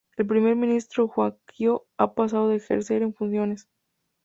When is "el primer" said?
0.17-0.55